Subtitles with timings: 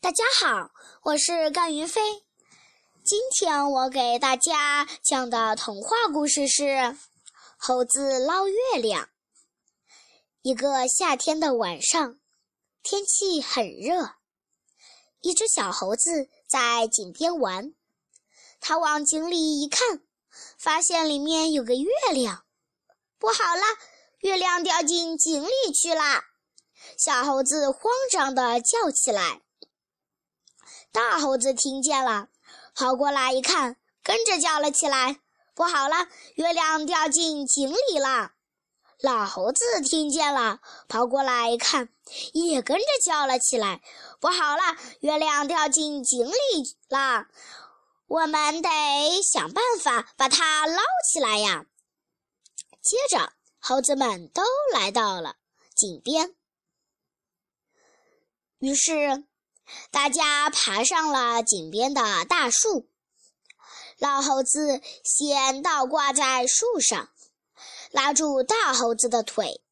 [0.00, 0.70] 大家好，
[1.02, 2.00] 我是甘云飞。
[3.04, 6.62] 今天我给大家讲的童话故事是
[7.56, 9.04] 《猴子捞月亮》。
[10.42, 12.20] 一个夏天的晚上，
[12.82, 14.12] 天气很热，
[15.22, 17.74] 一只小猴子在井边玩。
[18.60, 20.02] 它往井里一看，
[20.58, 22.44] 发现里面有个月亮。
[23.18, 23.62] 不好了，
[24.20, 26.22] 月亮掉进井里去了！
[26.96, 29.42] 小猴子慌张地叫起来。
[30.96, 32.28] 大猴子听见了，
[32.74, 35.20] 跑过来一看，跟着叫了起来
[35.54, 38.32] ：“不好了，月亮掉进井里了！”
[39.02, 41.90] 老猴子听见了，跑过来一看，
[42.32, 43.82] 也跟着叫了起来
[44.20, 44.62] ：“不好了，
[45.00, 46.32] 月亮掉进井里
[46.88, 47.26] 了！
[48.06, 48.70] 我们得
[49.22, 50.82] 想办法把它捞
[51.12, 51.66] 起来呀！”
[52.80, 55.36] 接着，猴子们都来到了
[55.74, 56.34] 井边，
[58.60, 59.26] 于是。
[59.90, 62.88] 大家爬上了井边的大树，
[63.98, 67.10] 老猴子先倒挂在树上，
[67.90, 69.62] 拉住大猴子的腿，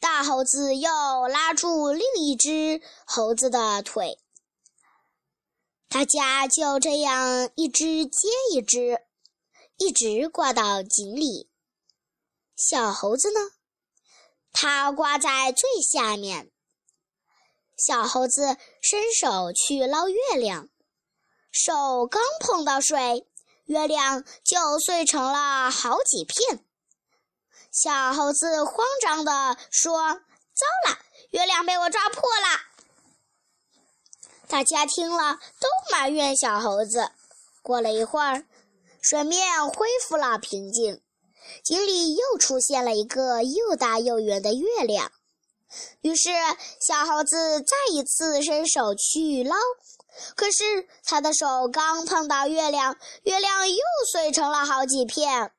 [0.00, 4.18] 大猴子又拉住另一只猴子的腿，
[5.88, 9.00] 大家就这样一只接一只，
[9.76, 11.50] 一直挂到井里。
[12.56, 13.40] 小猴子呢，
[14.52, 16.50] 它挂在最下面。
[17.76, 20.68] 小猴子伸手去捞月亮，
[21.52, 23.26] 手刚碰到水，
[23.66, 26.64] 月亮就碎成了好几片。
[27.70, 30.14] 小猴子慌张地说
[30.56, 30.98] ：“糟了，
[31.30, 32.60] 月亮被我抓破了！”
[34.48, 37.10] 大家听了都埋怨小猴子。
[37.62, 38.46] 过了一会儿，
[39.02, 41.02] 水面恢复了平静，
[41.62, 45.12] 井里又出现了一个又大又圆的月亮。
[46.00, 46.30] 于是，
[46.80, 49.56] 小猴子再一次伸手去捞，
[50.34, 53.76] 可是他的手刚碰到月亮，月亮又
[54.12, 55.52] 碎成了好几片。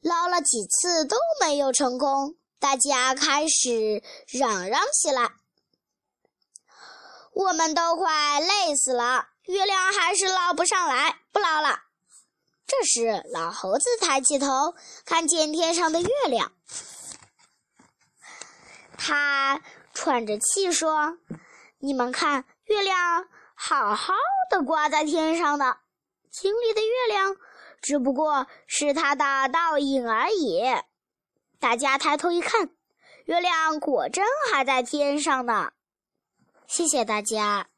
[0.00, 5.32] 捞了几次都没有成功，大家开始嚷嚷起来
[7.34, 11.80] ：“我们都快累死了，月亮还是捞不上来，不捞了。”
[12.66, 14.74] 这时，老猴子抬起头，
[15.04, 16.52] 看见天上的月亮。
[19.06, 19.60] 他
[19.94, 21.16] 喘着气说
[21.78, 24.14] ：“你们看，月亮好好
[24.50, 25.76] 的挂在天上呢，
[26.32, 27.36] 井里的月亮
[27.80, 30.60] 只不过是它的倒影而已。”
[31.60, 32.70] 大家抬头一看，
[33.26, 35.70] 月亮果真还在天上呢。
[36.66, 37.68] 谢谢大家。